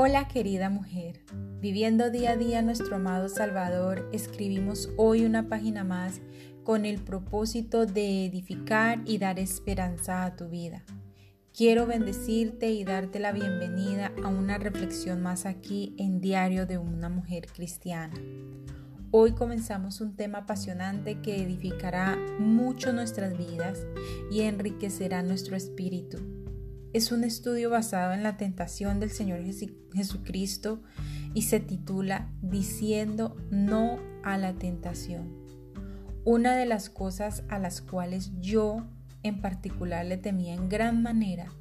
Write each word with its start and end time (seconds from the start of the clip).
Hola 0.00 0.28
querida 0.28 0.70
mujer, 0.70 1.24
viviendo 1.60 2.08
día 2.08 2.30
a 2.30 2.36
día 2.36 2.62
nuestro 2.62 2.94
amado 2.94 3.28
Salvador, 3.28 4.08
escribimos 4.12 4.90
hoy 4.96 5.24
una 5.24 5.48
página 5.48 5.82
más 5.82 6.20
con 6.62 6.86
el 6.86 7.00
propósito 7.00 7.84
de 7.84 8.24
edificar 8.24 9.00
y 9.06 9.18
dar 9.18 9.40
esperanza 9.40 10.24
a 10.24 10.36
tu 10.36 10.48
vida. 10.48 10.84
Quiero 11.52 11.84
bendecirte 11.84 12.70
y 12.70 12.84
darte 12.84 13.18
la 13.18 13.32
bienvenida 13.32 14.12
a 14.22 14.28
una 14.28 14.56
reflexión 14.56 15.20
más 15.20 15.46
aquí 15.46 15.96
en 15.98 16.20
Diario 16.20 16.64
de 16.64 16.78
una 16.78 17.08
Mujer 17.08 17.48
Cristiana. 17.52 18.14
Hoy 19.10 19.32
comenzamos 19.32 20.00
un 20.00 20.14
tema 20.14 20.38
apasionante 20.38 21.20
que 21.22 21.42
edificará 21.42 22.16
mucho 22.38 22.92
nuestras 22.92 23.36
vidas 23.36 23.84
y 24.30 24.42
enriquecerá 24.42 25.24
nuestro 25.24 25.56
espíritu. 25.56 26.47
Es 26.94 27.12
un 27.12 27.22
estudio 27.22 27.68
basado 27.68 28.14
en 28.14 28.22
la 28.22 28.38
tentación 28.38 28.98
del 28.98 29.10
Señor 29.10 29.40
Jesucristo 29.92 30.82
y 31.34 31.42
se 31.42 31.60
titula 31.60 32.32
Diciendo 32.40 33.36
no 33.50 33.98
a 34.24 34.38
la 34.38 34.54
tentación. 34.54 35.36
Una 36.24 36.56
de 36.56 36.64
las 36.64 36.88
cosas 36.88 37.44
a 37.48 37.58
las 37.58 37.82
cuales 37.82 38.32
yo 38.40 38.86
en 39.22 39.42
particular 39.42 40.06
le 40.06 40.16
temía 40.16 40.54
en 40.54 40.68
gran 40.68 41.02
manera 41.02 41.52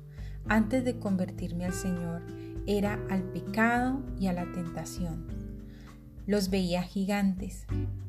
antes 0.48 0.86
de 0.86 0.98
convertirme 0.98 1.66
al 1.66 1.74
Señor 1.74 2.22
era 2.66 3.00
al 3.10 3.24
pecado 3.24 4.02
y 4.18 4.28
a 4.28 4.34
la 4.34 4.50
tentación. 4.54 5.47
Los 6.28 6.50
veía 6.50 6.84
gigantes. 6.84 7.66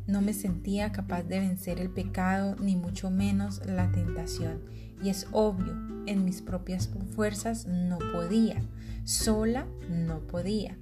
No 0.08 0.20
me 0.22 0.34
sentía 0.34 0.90
capaz 0.90 1.22
de 1.22 1.38
vencer 1.38 1.78
el 1.78 1.88
pecado 1.88 2.56
ni 2.60 2.74
mucho 2.74 3.10
menos 3.10 3.64
la 3.64 3.92
tentación. 3.92 4.60
Y 5.00 5.10
es 5.10 5.28
obvio, 5.30 5.72
en 6.06 6.24
mis 6.24 6.42
propias 6.42 6.90
fuerzas 7.14 7.66
no 7.66 7.98
podía. 8.12 8.60
Sola 9.04 9.68
no 9.88 10.26
podía. 10.26 10.76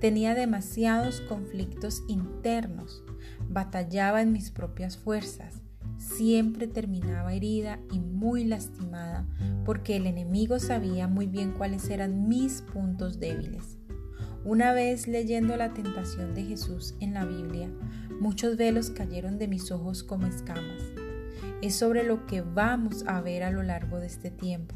Tenía 0.00 0.34
demasiados 0.34 1.20
conflictos 1.20 2.04
internos. 2.08 3.04
Batallaba 3.50 4.22
en 4.22 4.32
mis 4.32 4.50
propias 4.50 4.96
fuerzas. 4.96 5.60
Siempre 5.98 6.66
terminaba 6.66 7.34
herida 7.34 7.80
y 7.92 8.00
muy 8.00 8.44
lastimada 8.44 9.26
porque 9.66 9.96
el 9.96 10.06
enemigo 10.06 10.58
sabía 10.58 11.06
muy 11.06 11.26
bien 11.26 11.52
cuáles 11.52 11.90
eran 11.90 12.28
mis 12.28 12.62
puntos 12.62 13.20
débiles. 13.20 13.79
Una 14.44 14.72
vez 14.72 15.06
leyendo 15.06 15.54
la 15.56 15.74
tentación 15.74 16.34
de 16.34 16.44
Jesús 16.44 16.94
en 17.00 17.12
la 17.12 17.26
Biblia, 17.26 17.68
muchos 18.20 18.56
velos 18.56 18.88
cayeron 18.88 19.36
de 19.38 19.48
mis 19.48 19.70
ojos 19.70 20.02
como 20.02 20.26
escamas. 20.26 20.82
Es 21.60 21.74
sobre 21.74 22.04
lo 22.04 22.24
que 22.24 22.40
vamos 22.40 23.04
a 23.06 23.20
ver 23.20 23.42
a 23.42 23.50
lo 23.50 23.62
largo 23.62 23.98
de 24.00 24.06
este 24.06 24.30
tiempo. 24.30 24.74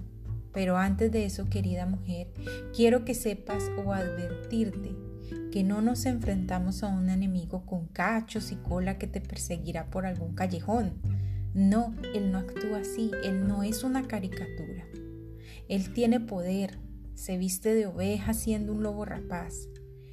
Pero 0.53 0.77
antes 0.77 1.11
de 1.11 1.25
eso, 1.25 1.49
querida 1.49 1.87
mujer, 1.87 2.29
quiero 2.77 3.07
que 3.07 3.15
sepas 3.15 3.71
o 3.83 3.95
advertirte 3.95 4.95
que 5.51 5.65
no 5.65 5.81
nos 5.81 6.05
enfrentamos 6.05 6.83
a 6.83 6.89
un 6.89 7.09
enemigo 7.09 7.65
con 7.65 7.87
cachos 7.87 8.53
y 8.53 8.57
cola 8.57 8.99
que 8.99 9.07
te 9.07 9.23
perseguirá 9.23 9.91
por 9.91 10.05
algún 10.05 10.35
callejón. 10.35 10.93
No, 11.55 11.95
Él 12.15 12.33
no 12.33 12.39
actúa 12.39 12.81
así, 12.81 13.11
Él 13.25 13.49
no 13.49 13.63
es 13.63 13.83
una 13.83 14.07
caricatura. 14.07 14.85
Él 15.69 15.93
tiene 15.95 16.21
poder, 16.21 16.79
se 17.15 17.39
viste 17.39 17.75
de 17.75 17.87
oveja 17.87 18.35
siendo 18.35 18.73
un 18.73 18.83
lobo 18.83 19.05
rapaz. 19.05 19.69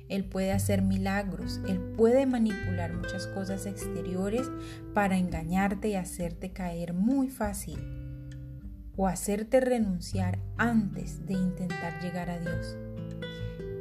Él 0.09 0.25
puede 0.25 0.51
hacer 0.51 0.81
milagros, 0.81 1.61
Él 1.67 1.79
puede 1.95 2.25
manipular 2.25 2.93
muchas 2.93 3.27
cosas 3.27 3.65
exteriores 3.65 4.49
para 4.93 5.17
engañarte 5.17 5.89
y 5.89 5.95
hacerte 5.95 6.51
caer 6.51 6.93
muy 6.93 7.29
fácil 7.29 7.79
o 8.97 9.07
hacerte 9.07 9.61
renunciar 9.61 10.39
antes 10.57 11.25
de 11.25 11.33
intentar 11.33 12.01
llegar 12.01 12.29
a 12.29 12.39
Dios. 12.39 12.77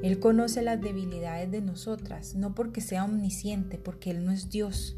Él 0.03 0.19
conoce 0.19 0.62
las 0.62 0.81
debilidades 0.81 1.50
de 1.50 1.61
nosotras, 1.61 2.34
no 2.34 2.55
porque 2.55 2.81
sea 2.81 3.05
omnisciente, 3.05 3.77
porque 3.77 4.11
Él 4.11 4.25
no 4.25 4.33
es 4.33 4.49
Dios, 4.49 4.97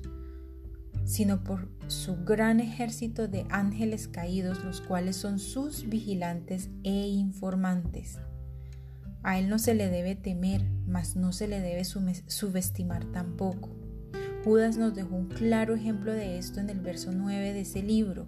sino 1.04 1.44
por 1.44 1.68
su 1.88 2.24
gran 2.24 2.60
ejército 2.60 3.28
de 3.28 3.46
ángeles 3.50 4.08
caídos, 4.08 4.64
los 4.64 4.80
cuales 4.80 5.16
son 5.16 5.38
sus 5.38 5.88
vigilantes 5.88 6.70
e 6.84 7.08
informantes. 7.08 8.18
A 9.22 9.38
él 9.38 9.48
no 9.48 9.58
se 9.58 9.74
le 9.74 9.88
debe 9.88 10.16
temer, 10.16 10.64
mas 10.86 11.14
no 11.14 11.32
se 11.32 11.46
le 11.46 11.60
debe 11.60 11.84
subestimar 11.84 13.04
tampoco. 13.12 13.70
Judas 14.44 14.76
nos 14.76 14.94
dejó 14.94 15.14
un 15.14 15.28
claro 15.28 15.74
ejemplo 15.74 16.12
de 16.12 16.38
esto 16.38 16.58
en 16.58 16.68
el 16.70 16.80
verso 16.80 17.12
9 17.12 17.52
de 17.52 17.60
ese 17.60 17.82
libro, 17.82 18.26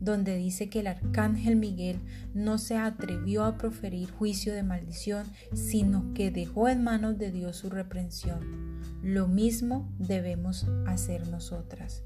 donde 0.00 0.36
dice 0.36 0.68
que 0.68 0.80
el 0.80 0.88
arcángel 0.88 1.56
Miguel 1.56 2.00
no 2.34 2.58
se 2.58 2.76
atrevió 2.76 3.44
a 3.44 3.56
proferir 3.56 4.10
juicio 4.10 4.52
de 4.52 4.62
maldición, 4.62 5.26
sino 5.54 6.12
que 6.12 6.30
dejó 6.30 6.68
en 6.68 6.82
manos 6.82 7.18
de 7.18 7.30
Dios 7.30 7.56
su 7.56 7.70
reprensión. 7.70 8.71
Lo 9.02 9.28
mismo 9.28 9.90
debemos 9.98 10.66
hacer 10.86 11.28
nosotras. 11.28 12.02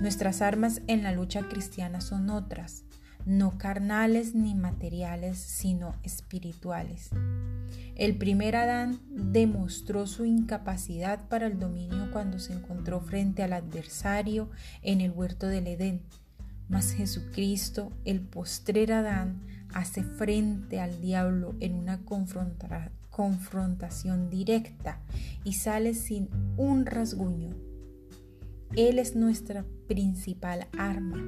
Nuestras 0.00 0.40
armas 0.40 0.82
en 0.86 1.02
la 1.02 1.12
lucha 1.12 1.42
cristiana 1.48 2.00
son 2.00 2.30
otras, 2.30 2.84
no 3.26 3.58
carnales 3.58 4.34
ni 4.34 4.54
materiales, 4.54 5.38
sino 5.38 5.94
espirituales. 6.02 7.10
El 7.96 8.16
primer 8.16 8.56
Adán 8.56 9.00
demostró 9.10 10.06
su 10.06 10.24
incapacidad 10.24 11.28
para 11.28 11.46
el 11.46 11.58
dominio 11.58 12.10
cuando 12.12 12.38
se 12.38 12.54
encontró 12.54 13.00
frente 13.00 13.42
al 13.42 13.52
adversario 13.52 14.50
en 14.82 15.00
el 15.00 15.10
huerto 15.10 15.48
del 15.48 15.66
Edén. 15.66 16.02
Mas 16.68 16.92
Jesucristo, 16.92 17.92
el 18.04 18.20
postrer 18.20 18.92
Adán, 18.92 19.42
hace 19.74 20.02
frente 20.02 20.80
al 20.80 21.00
diablo 21.00 21.56
en 21.60 21.74
una 21.74 21.98
confrontación 22.04 22.99
confrontación 23.20 24.30
directa 24.30 24.98
y 25.44 25.52
sale 25.52 25.92
sin 25.92 26.30
un 26.56 26.86
rasguño. 26.86 27.54
Él 28.74 28.98
es 28.98 29.14
nuestra 29.14 29.66
principal 29.86 30.68
arma. 30.78 31.18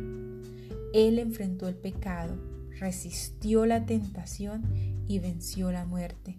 Él 0.95 1.19
enfrentó 1.19 1.69
el 1.69 1.75
pecado, 1.75 2.35
resistió 2.81 3.67
la 3.67 3.85
tentación 3.85 4.63
y 5.07 5.19
venció 5.19 5.71
la 5.71 5.85
muerte. 5.85 6.39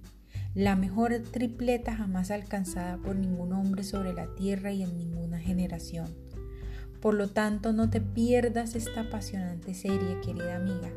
La 0.55 0.75
mejor 0.75 1.19
tripleta 1.19 1.95
jamás 1.95 2.31
alcanzada 2.31 2.97
por 2.97 3.15
ningún 3.15 3.53
hombre 3.53 3.83
sobre 3.83 4.11
la 4.11 4.33
tierra 4.33 4.71
y 4.71 4.81
en 4.81 4.97
ninguna 4.97 5.37
generación. 5.37 6.07
Por 6.99 7.13
lo 7.13 7.27
tanto, 7.29 7.73
no 7.73 7.91
te 7.91 8.01
pierdas 8.01 8.73
esta 8.73 9.01
apasionante 9.01 9.75
serie, 9.75 10.19
querida 10.25 10.55
amiga. 10.55 10.89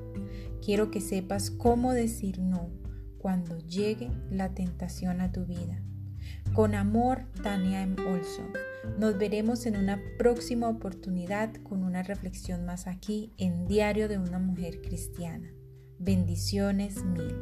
Quiero 0.65 0.91
que 0.91 1.03
sepas 1.03 1.51
cómo 1.51 1.93
decir 1.93 2.39
no 2.39 2.71
cuando 3.27 3.59
llegue 3.59 4.09
la 4.31 4.55
tentación 4.55 5.21
a 5.21 5.33
tu 5.33 5.47
vida. 5.47 5.83
Con 6.53 6.77
amor, 6.77 7.25
Tania 7.43 7.83
M. 7.83 7.97
Olson. 8.01 8.53
Nos 9.01 9.19
veremos 9.19 9.67
en 9.67 9.77
una 9.77 10.01
próxima 10.17 10.69
oportunidad 10.69 11.53
con 11.65 11.83
una 11.83 12.05
reflexión 12.05 12.65
más 12.65 12.87
aquí 12.87 13.33
en 13.37 13.67
Diario 13.67 14.07
de 14.09 14.19
una 14.19 14.39
Mujer 14.39 14.81
Cristiana. 14.81 15.51
Bendiciones 15.99 17.03
mil. 17.03 17.35